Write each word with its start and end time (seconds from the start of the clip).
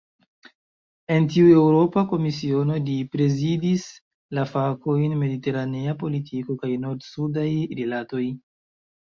En 1.15 1.25
tiu 1.33 1.49
Eŭropa 1.57 2.03
Komisiono, 2.13 2.77
li 2.87 2.95
prezidis 3.17 3.85
la 4.39 4.47
fakojn 4.55 5.15
"mediteranea 5.25 5.95
politiko 6.07 6.59
kaj 6.65 6.75
nord-sudaj 6.87 7.49
rilatoj". 7.83 8.27